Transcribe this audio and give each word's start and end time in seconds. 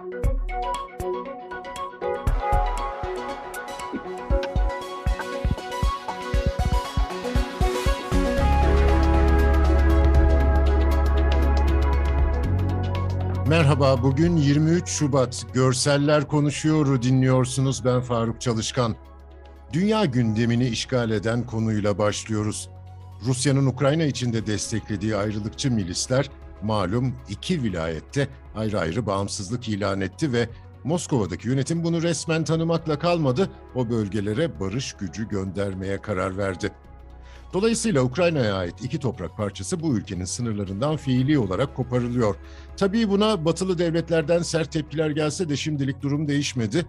Merhaba, 0.00 0.42
bugün 14.02 14.36
23 14.36 14.88
Şubat. 14.88 15.46
Görseller 15.54 16.28
Konuşuyor'u 16.28 17.02
dinliyorsunuz. 17.02 17.84
Ben 17.84 18.00
Faruk 18.00 18.40
Çalışkan. 18.40 18.96
Dünya 19.72 20.04
gündemini 20.04 20.68
işgal 20.68 21.10
eden 21.10 21.46
konuyla 21.46 21.98
başlıyoruz. 21.98 22.70
Rusya'nın 23.26 23.66
Ukrayna 23.66 24.04
içinde 24.04 24.46
desteklediği 24.46 25.16
ayrılıkçı 25.16 25.70
milisler 25.70 26.30
malum 26.62 27.14
iki 27.28 27.62
vilayette 27.62 28.28
ayrı 28.56 28.80
ayrı 28.80 29.06
bağımsızlık 29.06 29.68
ilan 29.68 30.00
etti 30.00 30.32
ve 30.32 30.48
Moskova'daki 30.84 31.48
yönetim 31.48 31.84
bunu 31.84 32.02
resmen 32.02 32.44
tanımakla 32.44 32.98
kalmadı, 32.98 33.50
o 33.74 33.90
bölgelere 33.90 34.60
barış 34.60 34.92
gücü 34.92 35.28
göndermeye 35.28 35.98
karar 35.98 36.36
verdi. 36.38 36.72
Dolayısıyla 37.52 38.02
Ukrayna'ya 38.02 38.54
ait 38.54 38.74
iki 38.82 38.98
toprak 38.98 39.36
parçası 39.36 39.80
bu 39.80 39.96
ülkenin 39.96 40.24
sınırlarından 40.24 40.96
fiili 40.96 41.38
olarak 41.38 41.76
koparılıyor. 41.76 42.36
Tabii 42.76 43.08
buna 43.10 43.44
batılı 43.44 43.78
devletlerden 43.78 44.42
sert 44.42 44.72
tepkiler 44.72 45.10
gelse 45.10 45.48
de 45.48 45.56
şimdilik 45.56 46.02
durum 46.02 46.28
değişmedi. 46.28 46.86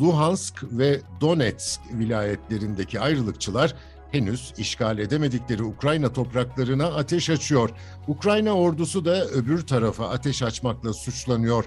Luhansk 0.00 0.64
ve 0.72 1.00
Donetsk 1.20 1.80
vilayetlerindeki 1.92 3.00
ayrılıkçılar 3.00 3.74
henüz 4.12 4.52
işgal 4.58 4.98
edemedikleri 4.98 5.62
Ukrayna 5.62 6.12
topraklarına 6.12 6.86
ateş 6.86 7.30
açıyor. 7.30 7.70
Ukrayna 8.08 8.52
ordusu 8.52 9.04
da 9.04 9.26
öbür 9.26 9.66
tarafa 9.66 10.08
ateş 10.08 10.42
açmakla 10.42 10.92
suçlanıyor. 10.92 11.64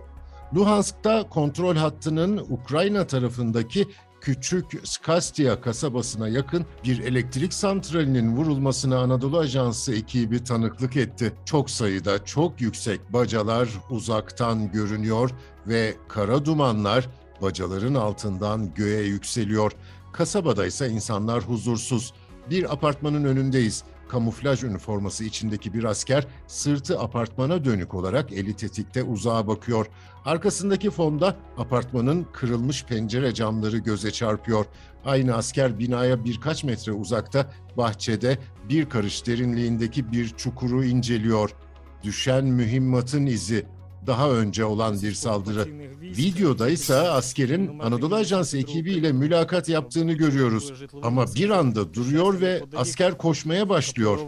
Luhansk'ta 0.55 1.29
kontrol 1.29 1.75
hattının 1.75 2.37
Ukrayna 2.37 3.07
tarafındaki 3.07 3.87
küçük 4.21 4.65
Skastia 4.83 5.61
kasabasına 5.61 6.27
yakın 6.27 6.65
bir 6.83 6.99
elektrik 6.99 7.53
santralinin 7.53 8.37
vurulmasına 8.37 8.99
Anadolu 8.99 9.39
Ajansı 9.39 9.95
ekibi 9.95 10.43
tanıklık 10.43 10.97
etti. 10.97 11.33
Çok 11.45 11.69
sayıda 11.69 12.25
çok 12.25 12.61
yüksek 12.61 13.13
bacalar 13.13 13.69
uzaktan 13.89 14.71
görünüyor 14.71 15.31
ve 15.67 15.95
kara 16.07 16.45
dumanlar 16.45 17.09
bacaların 17.41 17.95
altından 17.95 18.73
göğe 18.73 19.03
yükseliyor. 19.03 19.71
Kasabada 20.13 20.65
ise 20.65 20.89
insanlar 20.89 21.43
huzursuz. 21.43 22.13
Bir 22.49 22.73
apartmanın 22.73 23.23
önündeyiz. 23.23 23.83
Kamuflaj 24.07 24.63
üniforması 24.63 25.23
içindeki 25.23 25.73
bir 25.73 25.83
asker 25.83 26.27
sırtı 26.47 26.99
apartmana 26.99 27.65
dönük 27.65 27.93
olarak 27.93 28.33
eli 28.33 28.55
tetikte 28.55 29.03
uzağa 29.03 29.47
bakıyor. 29.47 29.85
Arkasındaki 30.25 30.89
fonda 30.89 31.35
apartmanın 31.57 32.27
kırılmış 32.33 32.85
pencere 32.85 33.33
camları 33.33 33.77
göze 33.77 34.11
çarpıyor. 34.11 34.65
Aynı 35.05 35.35
asker 35.35 35.79
binaya 35.79 36.25
birkaç 36.25 36.63
metre 36.63 36.91
uzakta 36.91 37.51
bahçede 37.77 38.37
bir 38.69 38.89
karış 38.89 39.27
derinliğindeki 39.27 40.11
bir 40.11 40.29
çukuru 40.29 40.83
inceliyor. 40.83 41.55
Düşen 42.03 42.45
mühimmatın 42.45 43.25
izi 43.25 43.65
daha 44.06 44.30
önce 44.30 44.64
olan 44.64 45.02
bir 45.02 45.12
saldırı. 45.12 45.66
Videoda 46.00 46.68
ise 46.68 46.94
askerin 46.94 47.78
Anadolu 47.78 48.14
Ajansı 48.14 48.58
ekibiyle 48.58 49.12
mülakat 49.12 49.68
yaptığını 49.68 50.12
görüyoruz. 50.12 50.72
Ama 51.02 51.26
bir 51.34 51.50
anda 51.50 51.94
duruyor 51.94 52.40
ve 52.40 52.62
asker 52.76 53.18
koşmaya 53.18 53.68
başlıyor. 53.68 54.18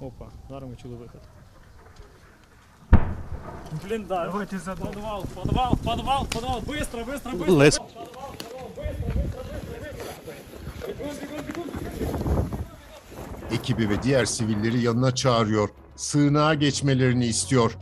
Опа, 0.00 0.30
даром 0.48 0.70
ми 0.70 0.76
чули 0.76 0.94
виход. 0.94 1.20
Блін, 3.84 4.06
да. 4.06 4.24
Давайте 4.24 4.58
за 4.58 4.74
подвал, 4.74 5.24
подвал, 5.34 5.76
подвал, 5.76 6.26
подвал, 6.26 6.60
быстро, 6.60 7.04
быстро, 7.04 7.30
быстро. 7.30 7.52
Let's 7.52 7.78
Ekibi 13.52 13.88
ve 13.88 14.02
diğer 14.02 14.24
sivilleri 14.24 14.80
yanına 14.80 15.14
çağırıyor. 15.14 15.68
Sığınağa 15.95 16.53
geçmelerini 16.53 17.25
istiyor. 17.25 17.77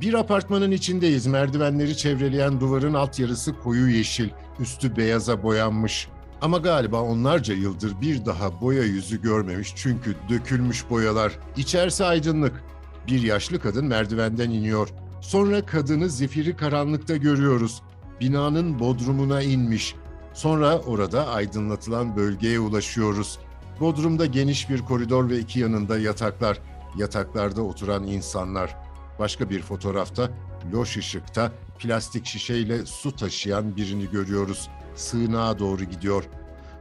Bir 0.00 0.14
apartmanın 0.14 0.70
içindeyiz. 0.70 1.26
Merdivenleri 1.26 1.96
çevreleyen 1.96 2.60
duvarın 2.60 2.94
alt 2.94 3.18
yarısı 3.18 3.58
koyu 3.58 3.88
yeşil, 3.88 4.28
üstü 4.60 4.96
beyaza 4.96 5.42
boyanmış. 5.42 6.08
Ama 6.40 6.58
galiba 6.58 7.00
onlarca 7.00 7.54
yıldır 7.54 8.00
bir 8.00 8.24
daha 8.26 8.60
boya 8.60 8.82
yüzü 8.82 9.22
görmemiş 9.22 9.72
çünkü 9.76 10.16
dökülmüş 10.28 10.90
boyalar. 10.90 11.32
İçerisi 11.56 12.04
aydınlık. 12.04 12.64
Bir 13.06 13.22
yaşlı 13.22 13.60
kadın 13.60 13.86
merdivenden 13.86 14.50
iniyor. 14.50 14.88
Sonra 15.20 15.66
kadını 15.66 16.08
zifiri 16.10 16.56
karanlıkta 16.56 17.16
görüyoruz. 17.16 17.82
Binanın 18.20 18.78
bodrumuna 18.78 19.42
inmiş. 19.42 19.94
Sonra 20.34 20.78
orada 20.78 21.28
aydınlatılan 21.28 22.16
bölgeye 22.16 22.60
ulaşıyoruz. 22.60 23.38
Bodrumda 23.80 24.26
geniş 24.26 24.70
bir 24.70 24.80
koridor 24.80 25.30
ve 25.30 25.38
iki 25.38 25.60
yanında 25.60 25.98
yataklar. 25.98 26.58
Yataklarda 26.98 27.62
oturan 27.62 28.06
insanlar. 28.06 28.76
Başka 29.18 29.50
bir 29.50 29.62
fotoğrafta 29.62 30.30
loş 30.72 30.96
ışıkta 30.96 31.52
plastik 31.78 32.26
şişeyle 32.26 32.86
su 32.86 33.16
taşıyan 33.16 33.76
birini 33.76 34.10
görüyoruz. 34.10 34.68
Sığınağa 34.94 35.58
doğru 35.58 35.84
gidiyor. 35.84 36.24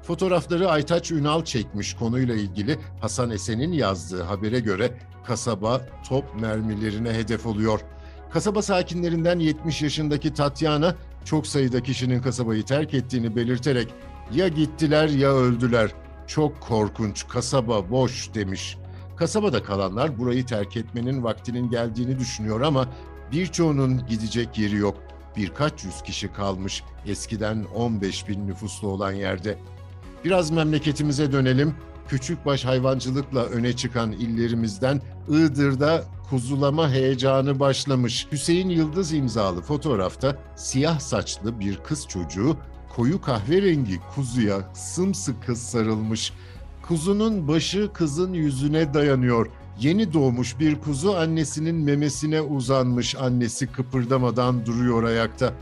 Fotoğrafları 0.03 0.69
Aytaç 0.69 1.11
Ünal 1.11 1.45
çekmiş 1.45 1.93
konuyla 1.93 2.35
ilgili 2.35 2.79
Hasan 3.01 3.31
Esen'in 3.31 3.71
yazdığı 3.71 4.23
habere 4.23 4.59
göre 4.59 4.97
kasaba 5.25 5.81
top 6.09 6.41
mermilerine 6.41 7.13
hedef 7.13 7.45
oluyor. 7.45 7.79
Kasaba 8.31 8.61
sakinlerinden 8.61 9.39
70 9.39 9.81
yaşındaki 9.81 10.33
Tatyana 10.33 10.95
çok 11.25 11.47
sayıda 11.47 11.83
kişinin 11.83 12.21
kasabayı 12.21 12.65
terk 12.65 12.93
ettiğini 12.93 13.35
belirterek 13.35 13.93
ya 14.31 14.47
gittiler 14.47 15.09
ya 15.09 15.33
öldüler. 15.33 15.91
Çok 16.27 16.61
korkunç, 16.61 17.27
kasaba 17.27 17.89
boş 17.89 18.33
demiş. 18.33 18.77
Kasabada 19.15 19.63
kalanlar 19.63 20.17
burayı 20.17 20.45
terk 20.45 20.77
etmenin 20.77 21.23
vaktinin 21.23 21.69
geldiğini 21.69 22.19
düşünüyor 22.19 22.61
ama 22.61 22.87
birçoğunun 23.31 24.07
gidecek 24.07 24.57
yeri 24.57 24.75
yok. 24.75 24.97
Birkaç 25.37 25.83
yüz 25.83 26.01
kişi 26.01 26.33
kalmış 26.33 26.83
eskiden 27.07 27.65
15 27.75 28.27
bin 28.27 28.47
nüfuslu 28.47 28.87
olan 28.87 29.11
yerde. 29.11 29.57
Biraz 30.23 30.51
memleketimize 30.51 31.31
dönelim. 31.31 31.75
Küçükbaş 32.07 32.65
hayvancılıkla 32.65 33.45
öne 33.45 33.75
çıkan 33.75 34.11
illerimizden 34.11 35.01
Iğdır'da 35.29 36.03
kuzulama 36.29 36.89
heyecanı 36.91 37.59
başlamış. 37.59 38.27
Hüseyin 38.31 38.69
Yıldız 38.69 39.13
imzalı 39.13 39.61
fotoğrafta 39.61 40.37
siyah 40.55 40.99
saçlı 40.99 41.59
bir 41.59 41.77
kız 41.77 42.07
çocuğu 42.07 42.57
koyu 42.95 43.21
kahverengi 43.21 43.99
kuzuya 44.15 44.73
sımsıkı 44.73 45.55
sarılmış. 45.55 46.33
Kuzunun 46.88 47.47
başı 47.47 47.94
kızın 47.94 48.34
yüzüne 48.34 48.94
dayanıyor. 48.94 49.47
Yeni 49.79 50.13
doğmuş 50.13 50.59
bir 50.59 50.81
kuzu 50.81 51.12
annesinin 51.12 51.75
memesine 51.75 52.41
uzanmış. 52.41 53.16
Annesi 53.16 53.68
kıpırdamadan 53.68 54.66
duruyor 54.66 55.03
ayakta. 55.03 55.53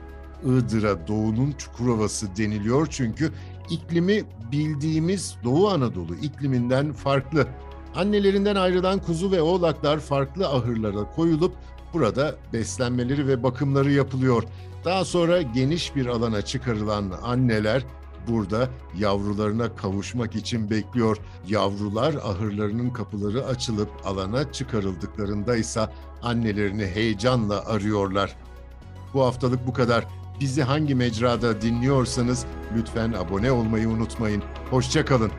Iğdır'a 0.45 1.07
doğunun 1.07 1.51
Çukurovası 1.51 2.35
deniliyor 2.37 2.87
çünkü 2.89 3.31
iklimi 3.69 4.23
bildiğimiz 4.51 5.35
Doğu 5.43 5.69
Anadolu 5.69 6.15
ikliminden 6.15 6.93
farklı. 6.93 7.47
Annelerinden 7.95 8.55
ayrılan 8.55 8.99
kuzu 8.99 9.31
ve 9.31 9.41
oğlaklar 9.41 9.99
farklı 9.99 10.47
ahırlara 10.47 11.11
koyulup 11.15 11.53
burada 11.93 12.35
beslenmeleri 12.53 13.27
ve 13.27 13.43
bakımları 13.43 13.91
yapılıyor. 13.91 14.43
Daha 14.85 15.05
sonra 15.05 15.41
geniş 15.41 15.95
bir 15.95 16.05
alana 16.05 16.41
çıkarılan 16.41 17.11
anneler 17.23 17.83
burada 18.27 18.69
yavrularına 18.97 19.75
kavuşmak 19.75 20.35
için 20.35 20.69
bekliyor. 20.69 21.17
Yavrular 21.47 22.13
ahırlarının 22.13 22.89
kapıları 22.89 23.45
açılıp 23.45 23.89
alana 24.05 24.51
çıkarıldıklarında 24.51 25.55
ise 25.55 25.89
annelerini 26.23 26.85
heyecanla 26.85 27.65
arıyorlar. 27.65 28.35
Bu 29.13 29.25
haftalık 29.25 29.67
bu 29.67 29.73
kadar. 29.73 30.07
Bizi 30.39 30.63
hangi 30.63 30.95
mecrada 30.95 31.61
dinliyorsanız 31.61 32.45
lütfen 32.77 33.13
abone 33.13 33.51
olmayı 33.51 33.89
unutmayın. 33.89 34.43
Hoşçakalın. 34.69 35.31